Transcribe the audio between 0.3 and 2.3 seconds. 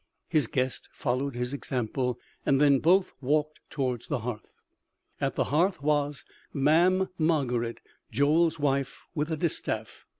guest followed his example,